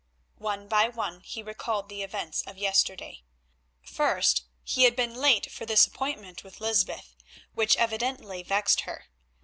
One 0.39 0.67
by 0.67 0.89
one 0.89 1.19
he 1.21 1.43
recalled 1.43 1.87
the 1.87 2.01
events 2.01 2.41
of 2.47 2.57
yesterday. 2.57 3.21
First 3.83 4.45
he 4.63 4.85
had 4.85 4.95
been 4.95 5.13
late 5.13 5.51
for 5.51 5.67
his 5.67 5.85
appointment 5.85 6.43
with 6.43 6.59
Lysbeth, 6.59 7.15
which 7.53 7.77
evidently 7.77 8.41
vexed 8.41 8.81
her. 8.81 9.05